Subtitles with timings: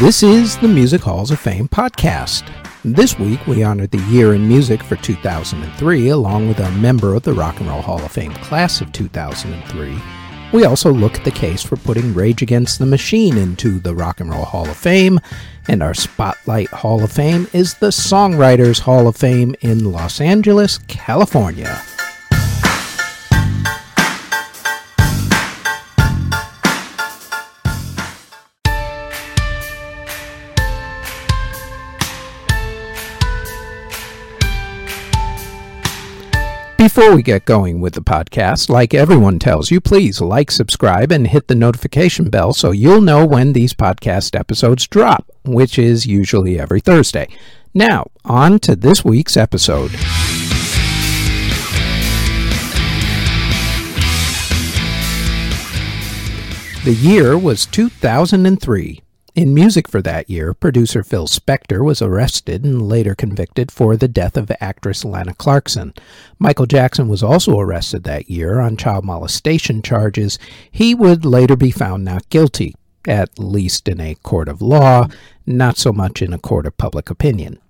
[0.00, 2.50] This is the Music Halls of Fame podcast.
[2.82, 7.22] This week, we honor the year in music for 2003, along with a member of
[7.22, 9.98] the Rock and Roll Hall of Fame class of 2003.
[10.54, 14.20] We also look at the case for putting Rage Against the Machine into the Rock
[14.20, 15.20] and Roll Hall of Fame,
[15.68, 20.78] and our Spotlight Hall of Fame is the Songwriters Hall of Fame in Los Angeles,
[20.88, 21.78] California.
[36.80, 41.26] Before we get going with the podcast, like everyone tells you, please like, subscribe, and
[41.26, 46.58] hit the notification bell so you'll know when these podcast episodes drop, which is usually
[46.58, 47.28] every Thursday.
[47.74, 49.90] Now, on to this week's episode.
[56.86, 59.02] The year was 2003.
[59.36, 64.08] In music for that year, producer Phil Spector was arrested and later convicted for the
[64.08, 65.94] death of actress Lana Clarkson.
[66.40, 70.36] Michael Jackson was also arrested that year on child molestation charges.
[70.68, 72.74] He would later be found not guilty,
[73.06, 75.06] at least in a court of law,
[75.46, 77.60] not so much in a court of public opinion.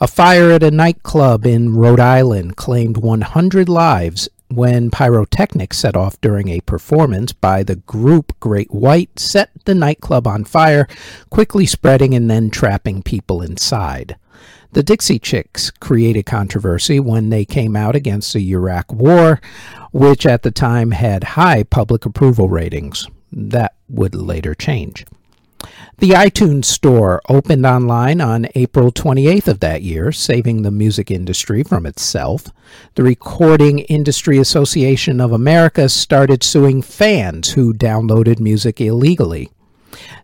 [0.00, 6.18] A fire at a nightclub in Rhode Island claimed 100 lives when pyrotechnics set off
[6.22, 10.88] during a performance by the group Great White set the nightclub on fire,
[11.28, 14.16] quickly spreading and then trapping people inside.
[14.72, 19.42] The Dixie Chicks created controversy when they came out against the Iraq War,
[19.92, 23.06] which at the time had high public approval ratings.
[23.30, 25.04] That would later change.
[25.98, 31.62] The iTunes Store opened online on April 28th of that year, saving the music industry
[31.62, 32.48] from itself.
[32.96, 39.48] The Recording Industry Association of America started suing fans who downloaded music illegally.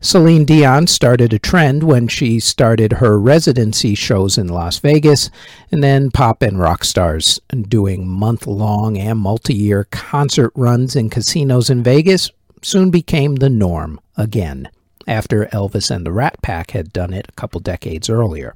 [0.03, 5.31] Celine Dion started a trend when she started her residency shows in Las Vegas,
[5.71, 11.09] and then pop and rock stars doing month long and multi year concert runs in
[11.09, 12.31] casinos in Vegas
[12.61, 14.69] soon became the norm again
[15.07, 18.55] after Elvis and the Rat Pack had done it a couple decades earlier.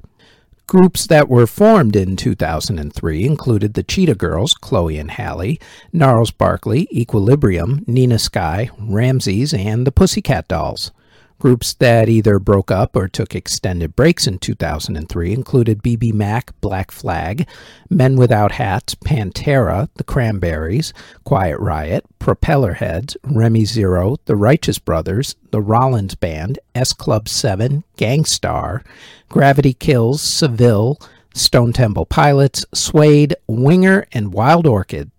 [0.67, 5.61] Groups that were formed in 2003 included the Cheetah Girls, Chloe and Hallie,
[5.93, 10.91] Gnarls Barkley, Equilibrium, Nina Sky, Ramses, and the Pussycat Dolls.
[11.39, 17.47] Groups that either broke up or took extended breaks in 2003 included BBMak, Black Flag,
[17.91, 20.93] Men Without Hats, Pantera, The Cranberries,
[21.25, 28.25] Quiet Riot, Propellerheads, Remy Zero, The Righteous Brothers, The Rollins Band, S Club 7, Gang
[28.25, 28.83] Starr,
[29.29, 30.97] Gravity Kills, Seville,
[31.35, 35.11] Stone Temple Pilots, Suede, Winger, and Wild Orchid.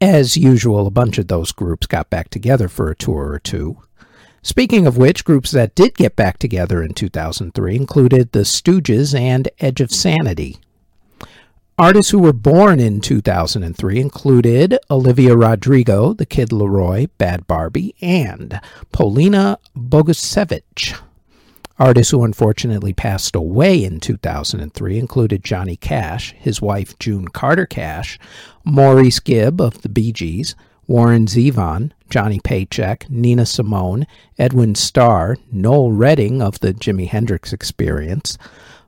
[0.00, 3.76] As usual, a bunch of those groups got back together for a tour or two.
[4.46, 9.48] Speaking of which, groups that did get back together in 2003 included the Stooges and
[9.58, 10.58] Edge of Sanity.
[11.76, 18.60] Artists who were born in 2003 included Olivia Rodrigo, The Kid LAROI, Bad Barbie, and
[18.92, 20.96] Polina Bogusevich.
[21.76, 28.16] Artists who unfortunately passed away in 2003 included Johnny Cash, his wife June Carter Cash,
[28.64, 30.54] Maurice Gibb of the Bee Gees,
[30.86, 34.06] Warren Zevon, Johnny Paycheck, Nina Simone,
[34.38, 38.38] Edwin Starr, Noel Redding of the Jimi Hendrix Experience,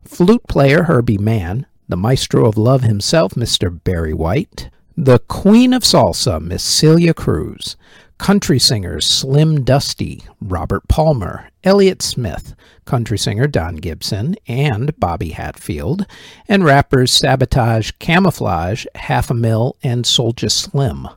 [0.04, 3.82] flute player Herbie Mann, the maestro of love himself, Mr.
[3.82, 7.76] Barry White, the queen of salsa, Miss Celia Cruz,
[8.18, 12.54] country singers Slim Dusty, Robert Palmer, Elliott Smith,
[12.84, 16.06] country singer Don Gibson and Bobby Hatfield,
[16.48, 21.08] and rappers Sabotage, Camouflage, Half a Mill, and Soulja Slim.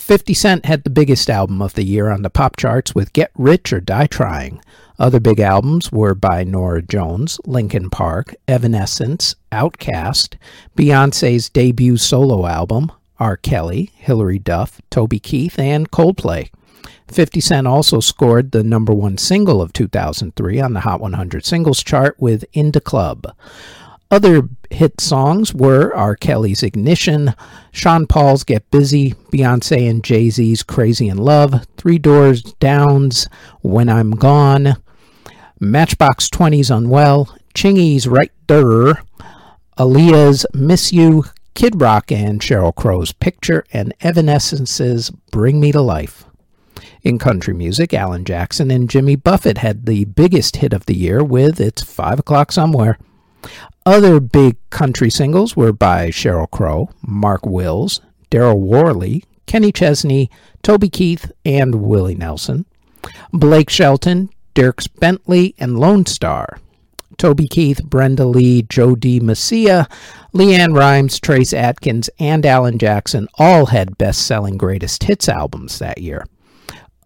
[0.00, 3.30] 50 Cent had the biggest album of the year on the pop charts with Get
[3.34, 4.60] Rich or Die Trying.
[4.98, 10.36] Other big albums were by Norah Jones, Linkin Park, Evanescence, Outkast,
[10.76, 13.36] Beyonce's debut solo album, R.
[13.36, 16.50] Kelly, Hilary Duff, Toby Keith, and Coldplay.
[17.08, 21.82] 50 Cent also scored the number one single of 2003 on the Hot 100 Singles
[21.82, 23.34] chart with In da Club.
[24.10, 26.14] Other hit songs were R.
[26.16, 27.34] Kelly's Ignition,
[27.72, 33.28] Sean Paul's Get Busy, Beyonce and Jay Z's Crazy in Love, Three Doors Down's
[33.60, 34.76] When I'm Gone,
[35.60, 39.02] Matchbox 20's Unwell, Chingy's Right There,
[39.78, 41.24] Aaliyah's Miss You,
[41.54, 46.24] Kid Rock and Sheryl Crow's Picture, and Evanescence's Bring Me to Life.
[47.02, 51.22] In country music, Alan Jackson and Jimmy Buffett had the biggest hit of the year
[51.24, 52.98] with It's Five O'Clock Somewhere.
[53.88, 60.30] Other big country singles were by Sheryl Crow, Mark Wills, Daryl Worley, Kenny Chesney,
[60.62, 62.66] Toby Keith, and Willie Nelson.
[63.32, 66.58] Blake Shelton, Dierks Bentley, and Lone Star.
[67.16, 69.88] Toby Keith, Brenda Lee, Jo Dee Messina,
[70.34, 75.96] LeAnn Rimes, Trace Adkins, and Alan Jackson all had best selling greatest hits albums that
[75.96, 76.26] year.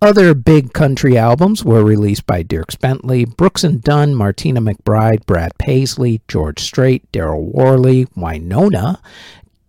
[0.03, 5.57] Other big country albums were released by Dierks Bentley, Brooks and Dunn, Martina McBride, Brad
[5.59, 8.99] Paisley, George Strait, Daryl Worley, Wynonna,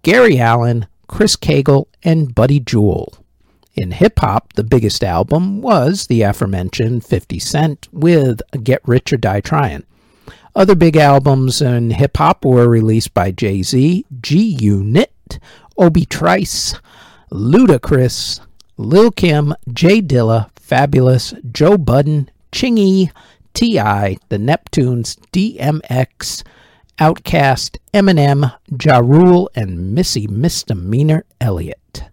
[0.02, 3.14] Gary Allan, Chris Cagle, and Buddy Jewell.
[3.76, 9.18] In hip hop, the biggest album was the aforementioned 50 Cent with Get Rich or
[9.18, 9.84] Die Tryin'.
[10.56, 15.38] Other big albums in hip hop were released by Jay Z, G Unit,
[15.78, 16.74] Obi Trice,
[17.32, 18.40] Ludacris,
[18.78, 23.12] Lil Kim, J Dilla, Fabolous, Joe Budden, Chingy,
[23.54, 26.44] T.I., The Neptunes, DMX,
[27.00, 28.54] Outkast, Eminem,
[28.84, 32.04] Ja Rule, and Missy Misdemeanor Elliott.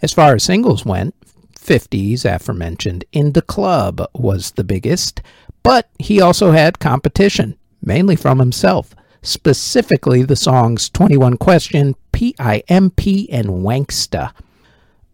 [0.00, 1.14] As far as singles went,
[1.58, 5.20] 50's aforementioned In the Club was the biggest,
[5.62, 13.46] but he also had competition, mainly from himself, specifically the songs 21 Question, PIMP, and
[13.48, 14.32] Wanksta.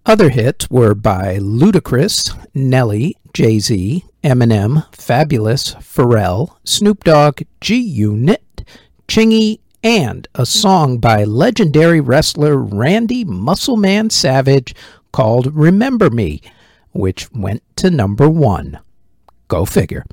[0.08, 8.64] Other hits were by Ludacris, Nelly, Jay Z, Eminem, Fabolous, Pharrell, Snoop Dogg, G Unit,
[9.06, 14.74] Chingy, and a song by legendary wrestler Randy Muscleman Savage
[15.12, 16.40] called Remember Me,
[16.92, 18.78] which went to number one.
[19.48, 20.06] Go figure.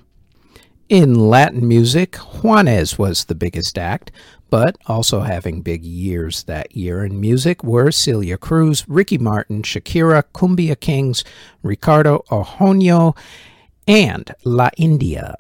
[0.90, 4.12] In Latin music, Juanes was the biggest act,
[4.50, 10.24] but also having big years that year in music were Celia Cruz, Ricky Martin, Shakira,
[10.34, 11.24] Cumbia Kings,
[11.64, 13.18] Ricardo Arjona,
[13.88, 15.36] and La India.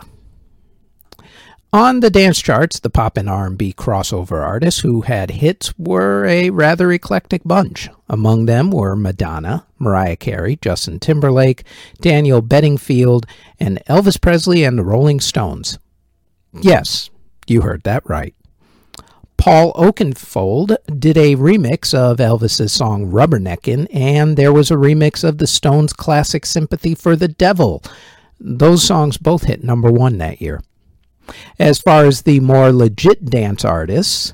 [1.73, 6.49] On the dance charts, the pop and R&B crossover artists who had hits were a
[6.49, 7.89] rather eclectic bunch.
[8.07, 11.65] Among them were Madonna, Mariah Carey, Justin Timberlake,
[11.99, 13.25] Daniel Bedingfield,
[13.59, 15.77] and Elvis Presley and the Rolling Stones.
[16.53, 17.09] Yes,
[17.47, 18.34] you heard that right.
[19.45, 25.37] Paul Oakenfold did a remix of Elvis's song Rubberneckin', and there was a remix of
[25.37, 27.83] the Stones' classic Sympathy for the Devil.
[28.39, 30.63] Those songs both hit number one that year.
[31.59, 34.33] As far as the more legit dance artists,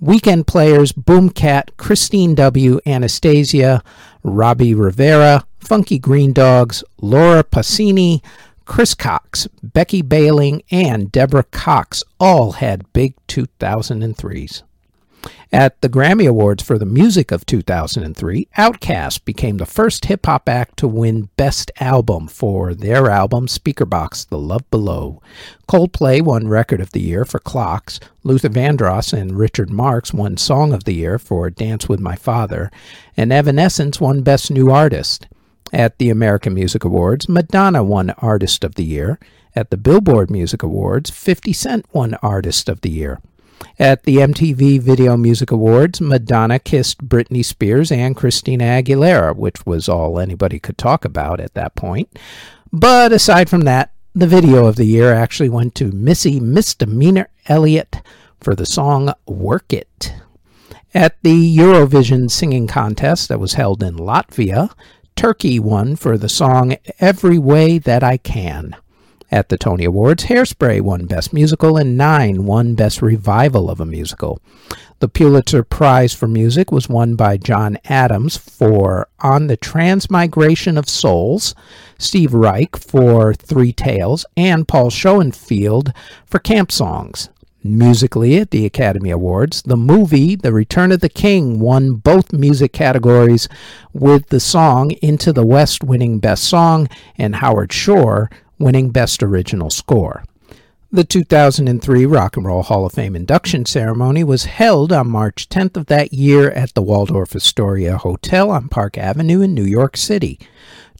[0.00, 3.82] weekend players Boomkat, Christine W., Anastacia,
[4.22, 8.22] Robbie Rivera, Funky Green Dogs, Laura Pausini,
[8.66, 14.62] Chris Cox, Becky Baeling, and Deborah Cox all had big 2003s.
[15.52, 20.48] At the Grammy Awards for the Music of 2003, Outkast became the first hip hop
[20.48, 25.22] act to win Best Album for their album Speakerboxxx The Love Below.
[25.68, 30.72] Coldplay won Record of the Year for Clocks, Luther Vandross and Richard Marx won Song
[30.72, 32.70] of the Year for Dance with My Father,
[33.16, 35.26] and Evanescence won Best New Artist.
[35.72, 39.18] At the American Music Awards, Madonna won Artist of the Year.
[39.54, 43.20] At the Billboard Music Awards, 50 Cent won Artist of the Year.
[43.78, 49.88] At the MTV Video Music Awards, Madonna kissed Britney Spears and Christina Aguilera, which was
[49.88, 52.08] all anybody could talk about at that point.
[52.72, 58.02] But aside from that, the video of the year actually went to Missy Misdemeanor Elliott
[58.40, 60.14] for the song Work It.
[60.94, 64.70] At the Eurovision Singing Contest that was held in Latvia,
[65.16, 68.76] Turkey won for the song Every Way That I Can.
[69.30, 73.86] At the Tony Awards, Hairspray won Best Musical and Nine won Best Revival of a
[73.86, 74.40] Musical.
[74.98, 80.86] The Pulitzer Prize for Music was won by John Adams for On the Transmigration of
[80.86, 81.54] Souls,
[81.98, 85.94] Steve Reich for Three Tales, and Paul Schoenfield
[86.26, 87.30] for Camp Songs.
[87.70, 92.72] Musically at the Academy Awards, the movie The Return of the King won both music
[92.72, 93.48] categories,
[93.92, 99.70] with the song Into the West winning Best Song and Howard Shore winning Best Original
[99.70, 100.22] Score.
[100.92, 105.76] The 2003 Rock and Roll Hall of Fame induction ceremony was held on March 10th
[105.76, 110.38] of that year at the Waldorf Astoria Hotel on Park Avenue in New York City.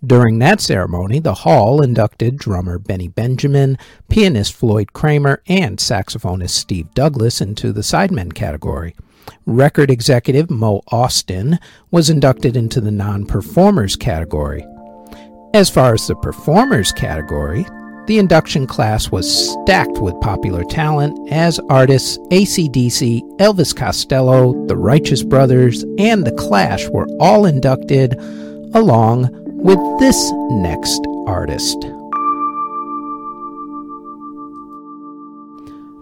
[0.04, 6.92] During that ceremony, the Hall inducted drummer Benny Benjamin, pianist Floyd Cramer, and saxophonist Steve
[6.94, 8.94] Douglas into the Sidemen category.
[9.46, 11.58] Record executive Mo Ostin
[11.90, 14.64] was inducted into the non performers category.
[15.54, 17.64] As far as the performers category,
[18.06, 25.24] the induction class was stacked with popular talent as artists ACDC, Elvis Costello, the Righteous
[25.24, 28.14] Brothers, and The Clash were all inducted
[28.74, 31.80] along with this next artist.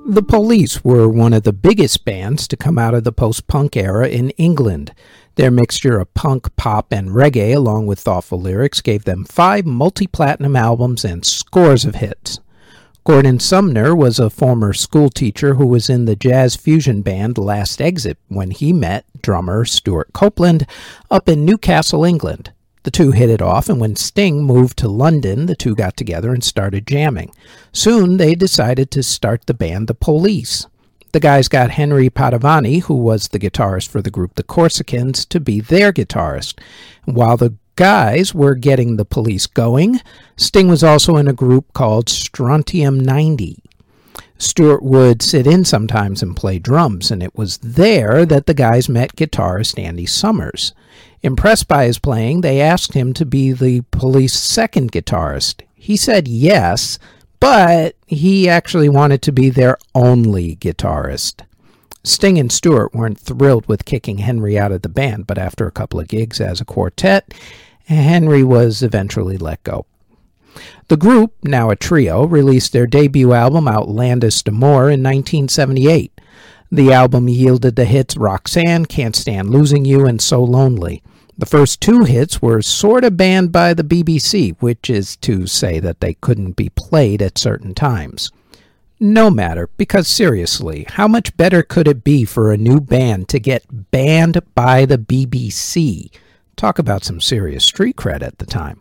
[0.06, 3.76] The Police were one of the biggest bands to come out of the post punk
[3.76, 4.92] era in England.
[5.36, 10.06] Their mixture of punk, pop, and reggae, along with thoughtful lyrics, gave them five multi
[10.06, 12.40] platinum albums and scores of hits.
[13.04, 18.18] Gordon Sumner was a former schoolteacher who was in the jazz fusion band Last Exit
[18.28, 20.66] when he met drummer Stewart Copeland
[21.10, 22.52] up in Newcastle, England.
[22.84, 26.32] The two hit it off, and when Sting moved to London, the two got together
[26.32, 27.32] and started jamming.
[27.72, 30.66] Soon they decided to start the band The Police.
[31.12, 35.40] The guys got Henry Padovani, who was the guitarist for the group The Corsicans, to
[35.40, 36.60] be their guitarist.
[37.06, 40.00] While the guys were getting the police going,
[40.36, 43.62] Sting was also in a group called Strontium 90.
[44.36, 48.88] Stewart would sit in sometimes and play drums, and it was there that the guys
[48.90, 50.74] met guitarist Andy Summers.
[51.24, 55.62] Impressed by his playing, they asked him to be the police second guitarist.
[55.74, 56.98] He said yes,
[57.40, 61.40] but he actually wanted to be their only guitarist.
[62.02, 65.72] Sting and Stewart weren't thrilled with kicking Henry out of the band, but after a
[65.72, 67.32] couple of gigs as a quartet,
[67.86, 69.86] Henry was eventually let go.
[70.88, 76.20] The group, now a trio, released their debut album Outlandos D'Amour in 1978.
[76.70, 81.02] The album yielded the hits Roxanne, Can't Stand Losing You, and So Lonely.
[81.36, 85.80] The first two hits were sort of banned by the BBC, which is to say
[85.80, 88.30] that they couldn't be played at certain times.
[89.00, 93.40] No matter, because seriously, how much better could it be for a new band to
[93.40, 96.10] get banned by the BBC?
[96.54, 98.80] Talk about some serious street cred at the time.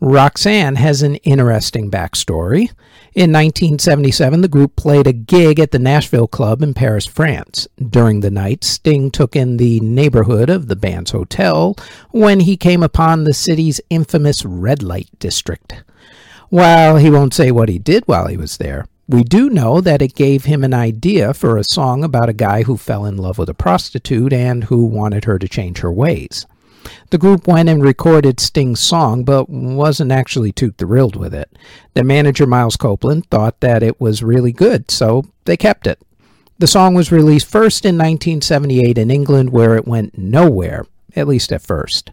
[0.00, 2.70] Roxanne has an interesting backstory.
[3.14, 7.68] In 1977, the group played a gig at the Nashville Club in Paris, France.
[7.76, 11.76] During the night, Sting took in the neighborhood of the band's hotel
[12.10, 15.84] when he came upon the city's infamous red light district.
[16.48, 20.00] While he won't say what he did while he was there, we do know that
[20.00, 23.36] it gave him an idea for a song about a guy who fell in love
[23.36, 26.46] with a prostitute and who wanted her to change her ways.
[27.10, 31.50] The group went and recorded Sting's song, but wasn't actually too thrilled with it.
[31.94, 36.00] Their manager, Miles Copeland, thought that it was really good, so they kept it.
[36.58, 40.86] The song was released first in 1978 in England, where it went nowhere,
[41.16, 42.10] at least at first.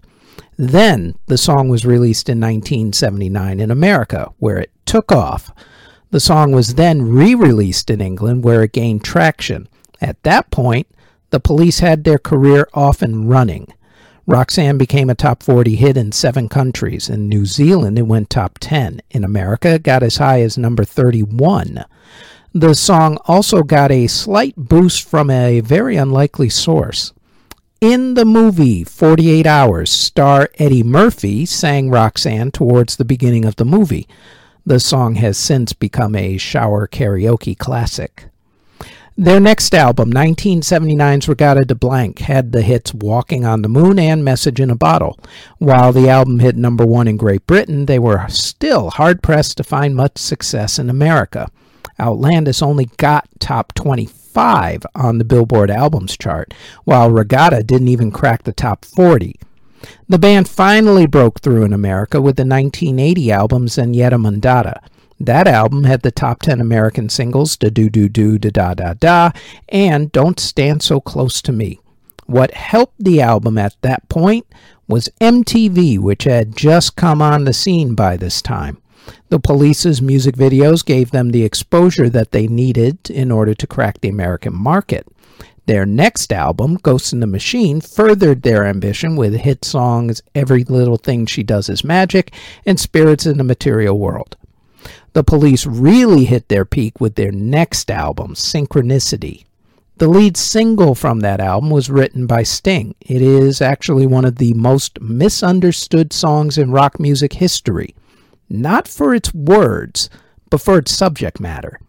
[0.57, 5.51] Then the song was released in 1979 in America, where it took off.
[6.11, 9.67] The song was then re released in England, where it gained traction.
[10.01, 10.87] At that point,
[11.29, 13.71] the police had their career off and running.
[14.29, 17.09] Roxanne became a top 40 hit in seven countries.
[17.09, 19.01] In New Zealand, it went top 10.
[19.09, 21.83] In America, it got as high as number 31.
[22.53, 27.11] The song also got a slight boost from a very unlikely source.
[27.81, 33.65] In the movie 48 Hours, star Eddie Murphy sang Roxanne towards the beginning of the
[33.65, 34.07] movie.
[34.63, 38.25] The song has since become a shower karaoke classic.
[39.19, 44.23] Their next album, 1979's Reggatta de Blanc, had the hits Walking on the Moon and
[44.23, 45.19] Message in a Bottle.
[45.57, 49.63] While the album hit number one in Great Britain, they were still hard pressed to
[49.65, 51.51] find much success in America.
[51.99, 56.53] Outlandos only got top 25 on the Billboard Albums chart,
[56.85, 59.37] while Reggatta didn't even crack the top 40.
[60.07, 64.79] The band finally broke through in America with the 1980 album Zenyatta Mondatta.
[65.19, 68.93] That album had the top 10 American singles, Da Do Do Do Da Da Da
[68.93, 69.31] Da,
[69.67, 71.79] and Don't Stand So Close to Me.
[72.25, 74.45] What helped the album at that point
[74.87, 78.77] was MTV, which had just come on the scene by this time.
[79.27, 83.99] The police's music videos gave them the exposure that they needed in order to crack
[83.99, 85.05] the American market.
[85.65, 90.97] Their next album, Ghost in the Machine, furthered their ambition with hit songs Every Little
[90.97, 92.33] Thing She Does Is Magic
[92.65, 94.37] and Spirits in the Material World.
[95.13, 99.45] The police really hit their peak with their next album, Synchronicity.
[99.97, 102.95] The lead single from that album was written by Sting.
[103.01, 107.95] It is actually one of the most misunderstood songs in rock music history,
[108.49, 110.09] not for its words,
[110.49, 111.79] but for its subject matter.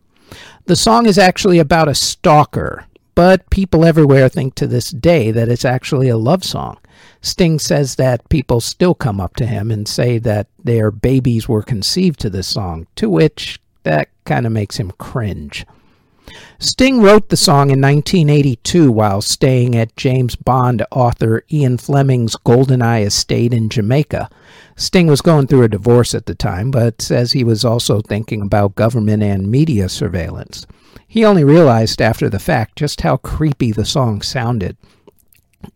[0.64, 5.48] The song is actually about a stalker, but people everywhere think to this day that
[5.48, 6.78] it's actually a love song.
[7.22, 11.62] Sting says that people still come up to him and say that their babies were
[11.62, 15.66] conceived to this song, to which that kind of makes him cringe.
[16.58, 23.06] Sting wrote the song in 1982 while staying at James Bond author Ian Fleming's Goldeneye
[23.06, 24.28] estate in Jamaica.
[24.76, 28.42] Sting was going through a divorce at the time, but says he was also thinking
[28.42, 30.66] about government and media surveillance.
[31.06, 34.76] He only realized after the fact just how creepy the song sounded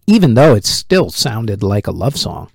[0.07, 2.51] even though it still sounded like a love song.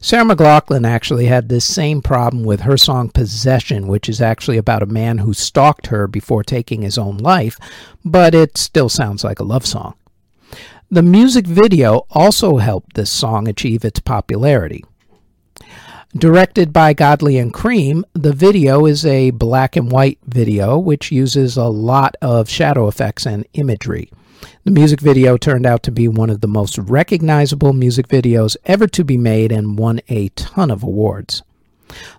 [0.00, 4.82] Sarah McLachlan actually had this same problem with her song Possession, which is actually about
[4.82, 7.58] a man who stalked her before taking his own life,
[8.04, 9.94] but it still sounds like a love song.
[10.90, 14.84] The music video also helped this song achieve its popularity.
[16.16, 21.56] Directed by Godley and Creme, the video is a black and white video which uses
[21.56, 24.12] a lot of shadow effects and imagery.
[24.64, 28.86] The music video turned out to be one of the most recognizable music videos ever
[28.88, 31.42] to be made and won a ton of awards.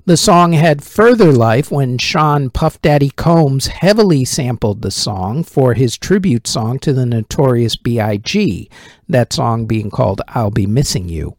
[0.06, 5.74] The song had further life when Sean Puff Daddy Combs heavily sampled the song for
[5.74, 8.70] his tribute song to the notorious B.I.G.,
[9.10, 11.36] that song being called I'll Be Missing You.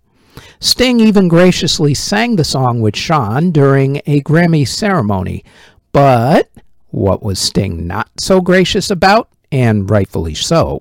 [0.60, 5.44] Sting even graciously sang the song with Sean during a Grammy ceremony.
[5.92, 6.50] But
[6.90, 9.30] what was Sting not so gracious about?
[9.50, 10.80] And rightfully so.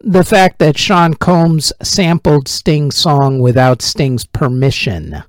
[0.00, 5.22] The fact that Sean Combs sampled Sting's song without Sting's permission.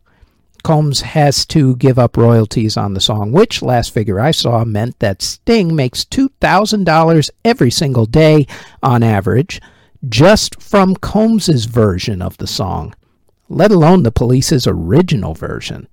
[0.64, 5.00] Combs has to give up royalties on the song, which, last figure I saw, meant
[5.00, 8.48] that Sting makes $2,000 every single day
[8.82, 9.62] on average
[10.10, 12.94] just from Combs's version of the song
[13.50, 15.88] let alone the police's original version.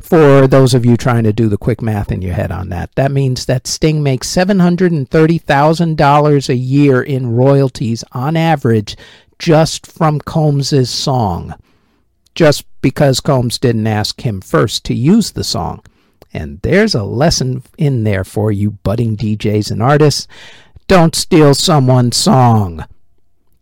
[0.00, 2.94] For those of you trying to do the quick math in your head on that,
[2.94, 8.96] that means that Sting makes $730,000 a year in royalties on average
[9.38, 11.54] just from Combs's song.
[12.34, 15.82] Just because Combs didn't ask him first to use the song.
[16.32, 20.26] And there's a lesson in there for you budding DJs and artists.
[20.88, 22.86] Don't steal someone's song.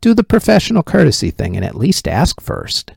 [0.00, 2.92] Do the professional courtesy thing and at least ask first.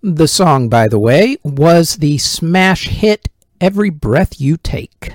[0.00, 3.28] The song, by the way, was the smash hit
[3.60, 5.14] Every Breath You Take.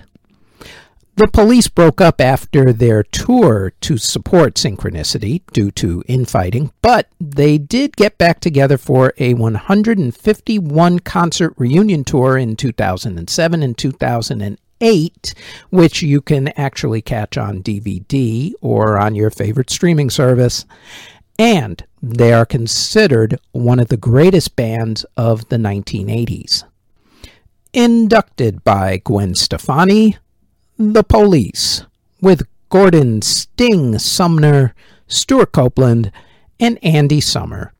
[1.15, 7.57] The police broke up after their tour to support Synchronicity due to infighting, but they
[7.57, 15.33] did get back together for a 151 concert reunion tour in 2007 and 2008,
[15.69, 20.65] which you can actually catch on DVD or on your favorite streaming service
[21.37, 26.63] and they are considered one of the greatest bands of the 1980s.
[27.73, 30.17] Inducted by Gwen Stefani,
[30.77, 31.85] The Police,
[32.21, 34.73] with Gordon Sting Sumner,
[35.07, 36.11] Stewart Copeland,
[36.59, 37.71] and Andy Summer.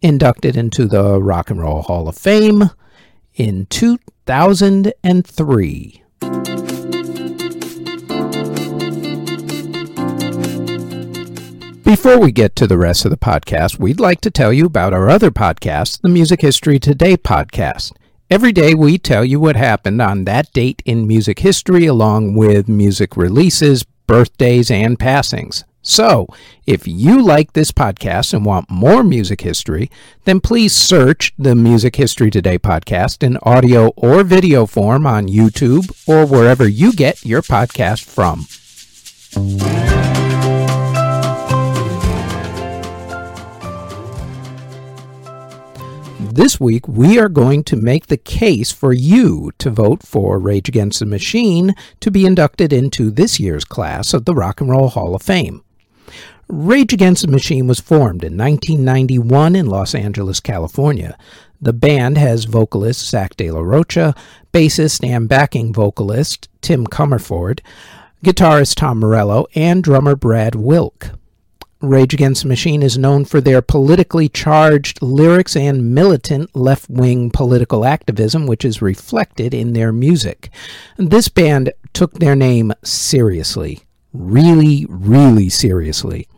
[0.00, 2.70] Inducted into the Rock and Roll Hall of Fame
[3.34, 6.01] in 2003.
[11.92, 14.94] Before we get to the rest of the podcast, we'd like to tell you about
[14.94, 17.92] our other podcast, the Music History Today podcast.
[18.30, 22.66] Every day we tell you what happened on that date in music history, along with
[22.66, 25.64] music releases, birthdays, and passings.
[25.82, 26.28] So,
[26.66, 29.90] if you like this podcast and want more music history,
[30.24, 36.08] then please search the Music History Today podcast in audio or video form on YouTube
[36.08, 38.46] or wherever you get your podcast from.
[46.34, 50.66] This week, we are going to make the case for you to vote for Rage
[50.66, 54.88] Against the Machine to be inducted into this year's class of the Rock and Roll
[54.88, 55.62] Hall of Fame.
[56.48, 61.18] Rage Against the Machine was formed in 1991 in Los Angeles, California.
[61.60, 64.14] The band has vocalist Zack De La Rocha,
[64.54, 67.60] bassist and backing vocalist Tim Commerford,
[68.24, 71.10] guitarist Tom Morello, and drummer Brad Wilk.
[71.82, 77.28] Rage Against the Machine is known for their politically charged lyrics and militant left wing
[77.28, 80.50] political activism, which is reflected in their music.
[80.96, 83.80] This band took their name seriously.
[84.12, 86.28] Really, really seriously.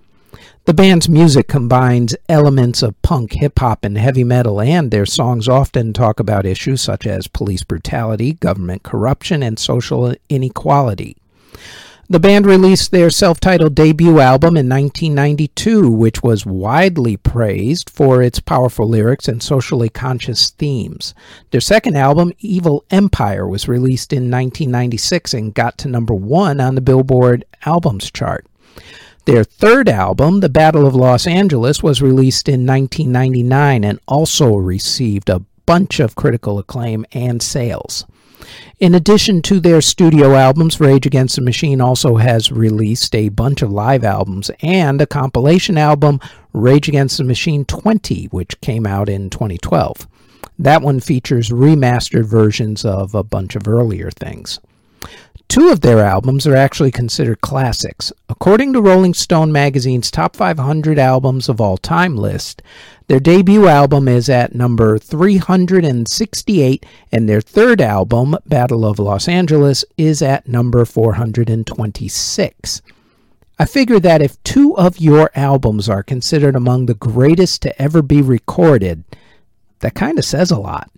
[0.64, 5.46] The band's music combines elements of punk, hip hop, and heavy metal, and their songs
[5.46, 11.18] often talk about issues such as police brutality, government corruption, and social inequality.
[12.06, 18.22] The band released their self titled debut album in 1992, which was widely praised for
[18.22, 21.14] its powerful lyrics and socially conscious themes.
[21.50, 26.74] Their second album, Evil Empire, was released in 1996 and got to number one on
[26.74, 28.44] the Billboard Albums chart.
[29.24, 35.30] Their third album, The Battle of Los Angeles, was released in 1999 and also received
[35.30, 38.04] a bunch of critical acclaim and sales.
[38.80, 43.62] In addition to their studio albums, Rage Against the Machine also has released a bunch
[43.62, 46.20] of live albums and a compilation album,
[46.52, 50.06] Rage Against the Machine 20, which came out in 2012.
[50.58, 54.60] That one features remastered versions of a bunch of earlier things.
[55.48, 58.12] Two of their albums are actually considered classics.
[58.28, 62.62] According to Rolling Stone magazine's Top 500 Albums of All Time list,
[63.06, 69.84] their debut album is at number 368, and their third album, Battle of Los Angeles,
[69.98, 72.82] is at number 426.
[73.58, 78.00] I figure that if two of your albums are considered among the greatest to ever
[78.00, 79.04] be recorded,
[79.80, 80.90] that kind of says a lot.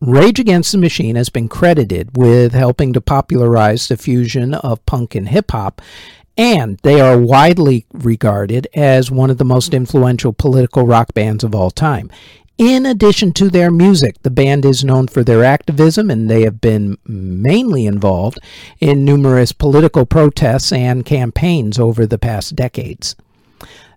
[0.00, 5.14] Rage Against the Machine has been credited with helping to popularize the fusion of punk
[5.14, 5.80] and hip hop,
[6.38, 11.54] and they are widely regarded as one of the most influential political rock bands of
[11.54, 12.10] all time.
[12.56, 16.60] In addition to their music, the band is known for their activism and they have
[16.60, 18.38] been mainly involved
[18.80, 23.14] in numerous political protests and campaigns over the past decades.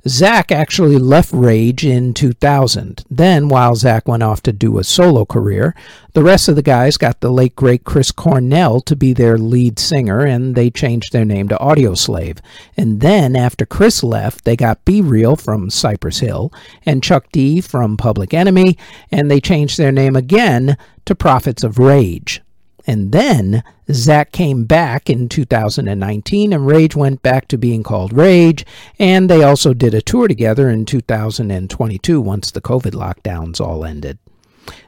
[0.08, 3.04] Zack actually left Rage in 2000.
[3.10, 5.76] Then, while Zack went off to do a solo career,
[6.14, 9.78] the rest of the guys got the late great Chris Cornell to be their lead
[9.78, 12.40] singer, and they changed their name to Audioslave.
[12.76, 16.52] And then, after Chris left, they got B-Real from Cypress Hill
[16.84, 18.78] and Chuck D from Public Enemy,
[19.12, 22.42] and they changed their name again to Prophets of Rage.
[22.88, 28.66] And then Zack came back in 2019 and Rage went back to being called Rage.
[29.00, 34.18] And they also did a tour together in 2022 once the COVID lockdowns all ended.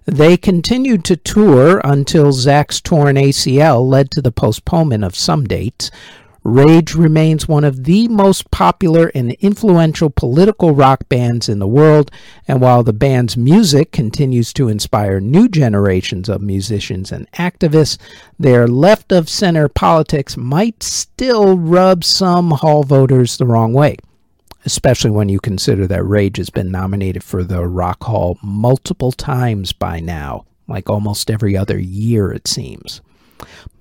[0.05, 5.89] They continued to tour until Zack's torn ACL led to the postponement of some dates,
[6.45, 12.11] Rage remains one of the most popular and influential political rock bands in the world,
[12.49, 17.97] and while the band's music continues to inspire new generations of musicians and activists,
[18.37, 23.95] their left of center politics might still rub some Hall voters the wrong way,
[24.65, 29.71] especially when you consider that Rage has been nominated for the Rock Hall multiple times
[29.71, 32.99] by now, like almost every other year, it seems.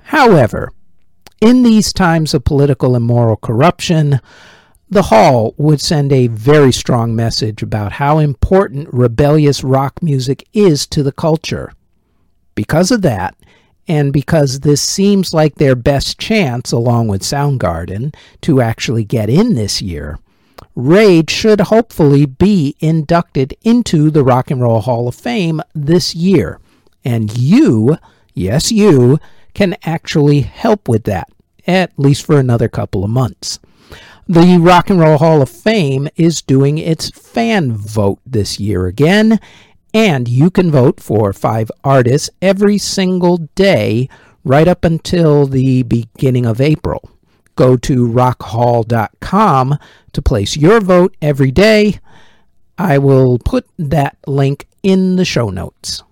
[0.04, 0.72] However,
[1.42, 4.20] in these times of political and moral corruption,
[4.88, 10.86] the Hall would send a very strong message about how important rebellious rock music is
[10.86, 11.72] to the culture.
[12.54, 13.34] Because of that,
[13.88, 19.56] and because this seems like their best chance, along with Soundgarden, to actually get in
[19.56, 20.20] this year,
[20.76, 26.60] Rage should hopefully be inducted into the Rock and Roll Hall of Fame this year.
[27.04, 27.98] And you,
[28.32, 29.18] yes, you,
[29.54, 31.28] can actually help with that,
[31.66, 33.58] at least for another couple of months.
[34.28, 39.40] The Rock and Roll Hall of Fame is doing its fan vote this year again,
[39.92, 44.08] and you can vote for five artists every single day
[44.44, 47.10] right up until the beginning of April.
[47.56, 49.78] Go to rockhall.com
[50.12, 52.00] to place your vote every day.
[52.78, 56.02] I will put that link in the show notes.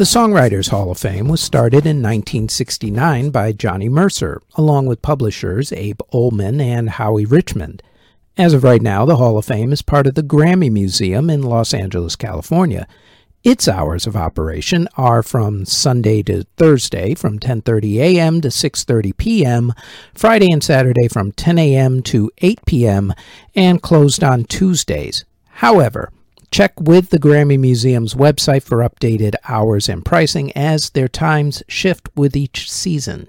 [0.00, 5.72] The Songwriters Hall of Fame was started in 1969 by Johnny Mercer, along with publishers
[5.72, 7.82] Abe Olman and Howie Richmond.
[8.38, 11.42] As of right now, the Hall of Fame is part of the Grammy Museum in
[11.42, 12.88] Los Angeles, California.
[13.44, 18.40] Its hours of operation are from Sunday to Thursday from 10:30 a.m.
[18.40, 19.74] to 6:30 p.m.,
[20.14, 22.02] Friday and Saturday from 10 a.m.
[22.04, 23.12] to 8 p.m.,
[23.54, 25.26] and closed on Tuesdays.
[25.56, 26.10] However,
[26.50, 32.08] Check with the Grammy Museum's website for updated hours and pricing as their times shift
[32.16, 33.28] with each season.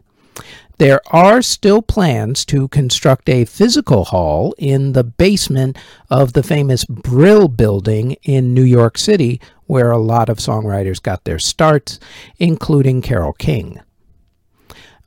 [0.79, 5.77] There are still plans to construct a physical hall in the basement
[6.09, 11.23] of the famous Brill building in New York City, where a lot of songwriters got
[11.23, 11.99] their starts,
[12.39, 13.79] including Carole King.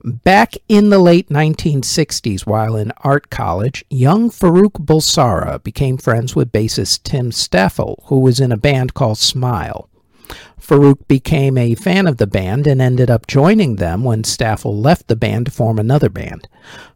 [0.07, 6.53] Back in the late 1960s, while in art college, young Farrokh Bulsara became friends with
[6.53, 9.88] bassist Tim Staffell, who was in a band called Smile.
[10.61, 15.09] Farrokh became a fan of the band and ended up joining them when Staffell left
[15.09, 16.49] the band to form another band.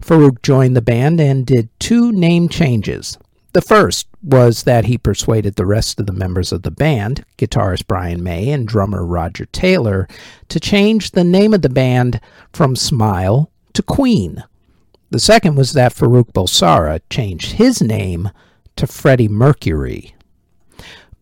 [0.03, 3.17] Farrokh joined the band and did two name changes.
[3.55, 7.87] The first was that he persuaded the rest of the members of the band, guitarist
[7.87, 10.09] Brian May and drummer Roger Taylor,
[10.49, 12.21] to change the name of the band
[12.53, 14.43] from Smile to Queen.
[15.11, 18.31] The second was that Farrokh Bulsara changed his name
[18.77, 20.15] to Freddie Mercury.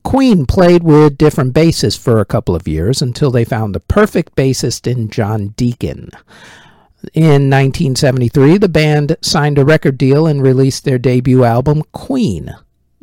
[0.03, 4.37] Queen played with different bassists for a couple of years until they found the perfect
[4.37, 6.11] bassist in John Deacon.
[7.13, 12.55] In 1973, the band signed a record deal and released their debut album, Queen.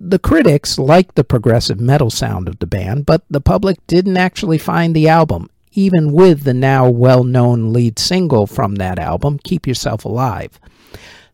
[0.06, 4.58] The critics liked the progressive metal sound of the band, but the public didn't actually
[4.58, 9.66] find the album, even with the now well known lead single from that album, Keep
[9.66, 10.60] Yourself Alive.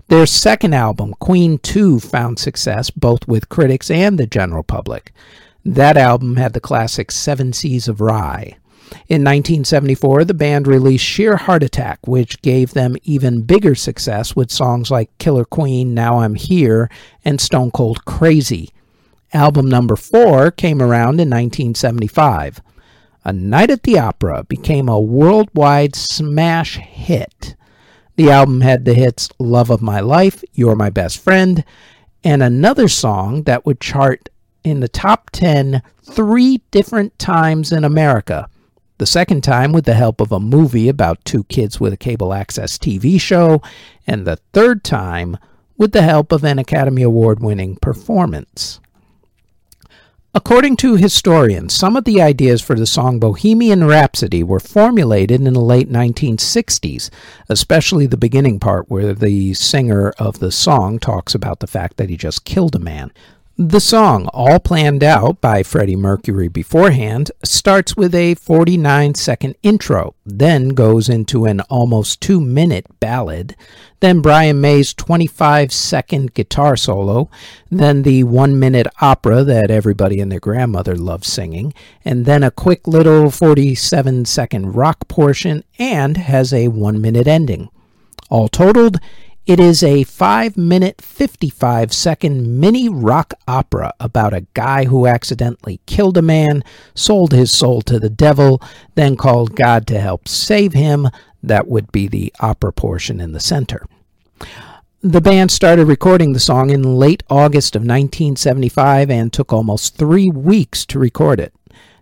[0.10, 5.14] Their second album, Queen 2, found success both with critics and the general public.
[5.66, 8.58] That album had the classic Seven Seas of Rhye.
[9.08, 14.52] In 1974, the band released Sheer Heart Attack, which gave them even bigger success with
[14.52, 16.89] songs like Killer Queen, Now I'm Here,
[17.23, 18.71] and Stone Cold Crazy.
[19.34, 22.62] Album number four came around in 1975.
[23.25, 27.56] A Night at the Opera became a worldwide smash hit.
[28.15, 31.63] The album had the hits Love of My Life, You're My Best Friend,
[32.23, 34.30] and another song that would chart
[34.63, 38.49] in the top 10 three different times in America.
[39.00, 42.34] The second time with the help of a movie about two kids with a cable
[42.34, 43.62] access TV show,
[44.06, 45.38] and the third time
[45.78, 48.82] with the help of an Academy Award winning performance.
[50.36, 55.54] According to historians, some of the ideas for the song Bohemian Rhapsody were formulated in
[55.54, 57.10] the late 1960s,
[57.48, 62.10] especially the beginning part where the singer of the song talks about the fact that
[62.10, 63.14] he just killed a man.
[63.62, 70.15] The song, all planned out by Freddie Mercury beforehand, starts with a 49 second intro,
[70.26, 73.58] then goes into an almost two minute ballad,
[74.00, 77.30] then Brian May's 25 second guitar solo,
[77.69, 81.74] then the one minute opera that everybody and their grandmother loves singing,
[82.06, 87.67] and then a quick little 47 second rock portion, and has a one minute ending.
[88.30, 89.00] All totaled,
[89.50, 95.82] it is a 5 minute, 55 second mini rock opera about a guy who accidentally
[95.88, 98.62] killed a man, sold his soul to the devil,
[98.94, 101.08] then called God to help save him.
[101.42, 103.88] That would be the opera portion in the center.
[105.02, 110.30] The band started recording the song in late August of 1975 and took almost three
[110.30, 111.56] weeks to record it.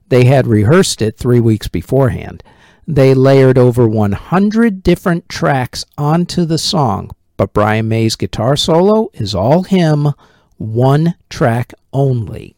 [0.09, 2.43] They had rehearsed it three weeks beforehand.
[2.85, 9.33] They layered over 100 different tracks onto the song, but Brian May's guitar solo is
[9.33, 10.13] all him,
[10.57, 12.55] one track only.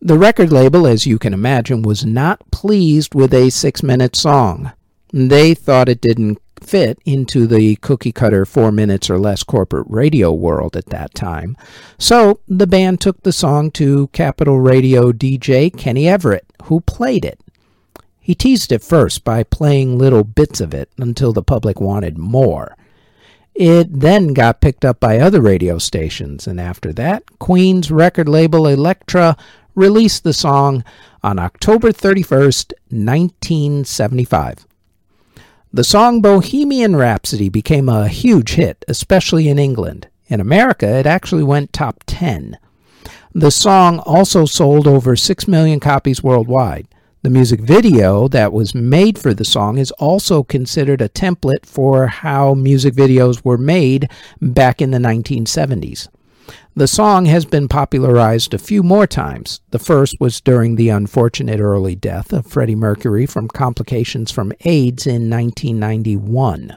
[0.00, 4.72] The record label, as you can imagine, was not pleased with a six minute song.
[5.12, 10.32] They thought it didn't fit into the cookie cutter four minutes or less corporate radio
[10.32, 11.56] world at that time.
[11.98, 17.40] So the band took the song to Capital Radio DJ Kenny Everett, who played it.
[18.20, 22.76] He teased it first by playing little bits of it until the public wanted more.
[23.58, 28.68] It then got picked up by other radio stations, and after that, Queen's record label
[28.68, 29.36] Elektra
[29.74, 30.84] released the song
[31.24, 34.64] on October 31st, 1975.
[35.72, 40.06] The song Bohemian Rhapsody became a huge hit, especially in England.
[40.28, 42.58] In America, it actually went top 10.
[43.34, 46.86] The song also sold over 6 million copies worldwide.
[47.22, 52.06] The music video that was made for the song is also considered a template for
[52.06, 54.08] how music videos were made
[54.40, 56.06] back in the 1970s.
[56.76, 59.60] The song has been popularized a few more times.
[59.72, 65.04] The first was during the unfortunate early death of Freddie Mercury from complications from AIDS
[65.04, 66.76] in 1991.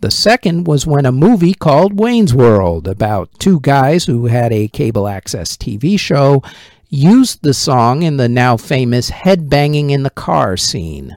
[0.00, 4.66] The second was when a movie called Wayne's World, about two guys who had a
[4.66, 6.42] cable access TV show,
[6.88, 11.16] used the song in the now famous headbanging in the car scene.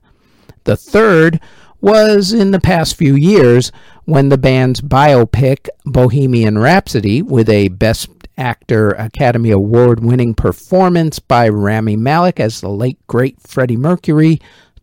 [0.64, 1.40] The third
[1.80, 3.72] was in the past few years
[4.06, 11.50] when the band's biopic Bohemian Rhapsody, with a Best Actor Academy Award winning performance by
[11.50, 14.40] Rami Malek as the late great Freddie Mercury,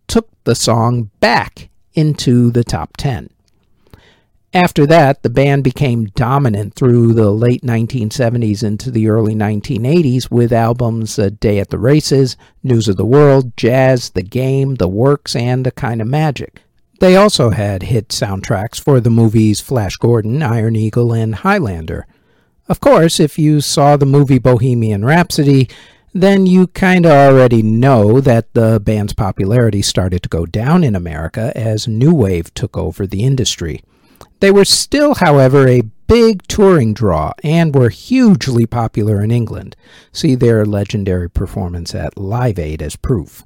[0.06, 3.30] took the song back into the top 10.
[4.54, 10.54] After that, the band became dominant through the late 1970s into the early 1980s with
[10.54, 15.36] albums A Day at the Races, News of the World, Jazz, The Game, The Works,
[15.36, 16.62] and A Kind of Magic.
[16.98, 22.06] They also had hit soundtracks for the movies Flash Gordon, Iron Eagle, and Highlander.
[22.70, 25.68] Of course, if you saw the movie Bohemian Rhapsody,
[26.14, 30.96] then you kind of already know that the band's popularity started to go down in
[30.96, 33.82] America as New Wave took over the industry.
[34.40, 39.76] They were still, however, a big touring draw and were hugely popular in England.
[40.12, 43.44] See their legendary performance at Live Aid as proof.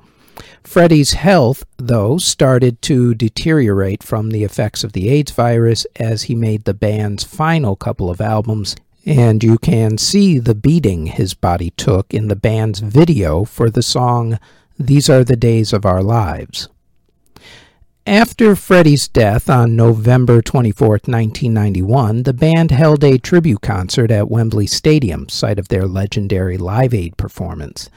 [0.62, 6.34] Freddie's health, though, started to deteriorate from the effects of the AIDS virus as he
[6.34, 11.70] made the band's final couple of albums, and you can see the beating his body
[11.70, 14.38] took in the band's video for the song
[14.78, 16.68] These Are the Days of Our Lives.
[18.06, 24.66] After Freddie's death on November 24, 1991, the band held a tribute concert at Wembley
[24.66, 27.88] Stadium, site of their legendary Live Aid performance.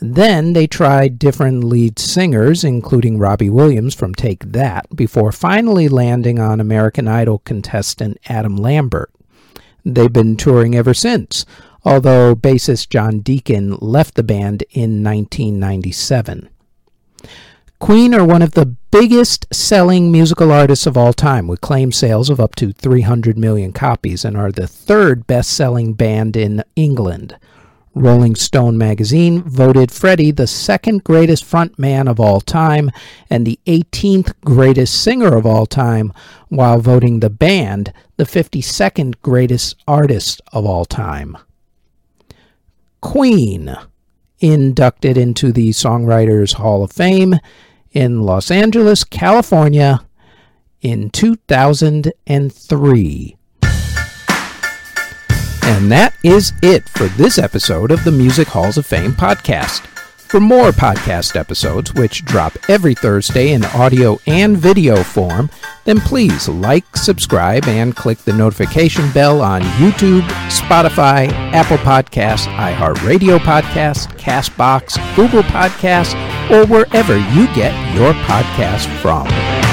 [0.00, 6.38] Then they tried different lead singers, including Robbie Williams from Take That, before finally landing
[6.38, 9.10] on American Idol contestant Adam Lambert.
[9.84, 11.44] They've been touring ever since,
[11.84, 16.48] although bassist John Deacon left the band in 1997.
[17.80, 22.28] Queen are one of the biggest selling musical artists of all time, with claimed sales
[22.28, 27.36] of up to 300 million copies, and are the third best selling band in England.
[27.94, 32.90] Rolling Stone magazine voted Freddie the second greatest frontman of all time
[33.30, 36.12] and the 18th greatest singer of all time,
[36.48, 41.38] while voting the band the 52nd greatest artist of all time.
[43.00, 43.76] Queen,
[44.40, 47.36] inducted into the Songwriters Hall of Fame
[47.98, 50.06] in Los Angeles, California
[50.82, 53.36] in 2003.
[55.64, 59.84] And that is it for this episode of the Music Halls of Fame podcast.
[60.28, 65.50] For more podcast episodes, which drop every Thursday in audio and video form,
[65.84, 73.38] then please like, subscribe, and click the notification bell on YouTube, Spotify, Apple Podcasts, iHeartRadio
[73.38, 76.14] Podcasts, Castbox, Google Podcasts,
[76.50, 79.67] or wherever you get your podcast from.